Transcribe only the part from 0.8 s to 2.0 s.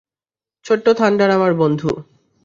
Thunder আমার বন্ধু।